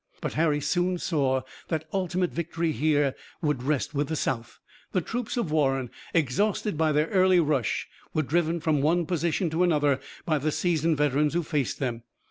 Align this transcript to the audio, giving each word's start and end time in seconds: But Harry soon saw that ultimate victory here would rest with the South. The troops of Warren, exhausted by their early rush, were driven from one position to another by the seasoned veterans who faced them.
But 0.19 0.33
Harry 0.33 0.59
soon 0.59 0.97
saw 0.97 1.41
that 1.67 1.85
ultimate 1.93 2.31
victory 2.33 2.71
here 2.71 3.13
would 3.39 3.61
rest 3.61 3.93
with 3.93 4.07
the 4.07 4.15
South. 4.15 4.57
The 4.93 5.01
troops 5.01 5.37
of 5.37 5.51
Warren, 5.51 5.91
exhausted 6.11 6.75
by 6.75 6.91
their 6.91 7.05
early 7.09 7.39
rush, 7.39 7.87
were 8.11 8.23
driven 8.23 8.59
from 8.61 8.81
one 8.81 9.05
position 9.05 9.51
to 9.51 9.61
another 9.61 9.99
by 10.25 10.39
the 10.39 10.51
seasoned 10.51 10.97
veterans 10.97 11.35
who 11.35 11.43
faced 11.43 11.77
them. 11.77 12.01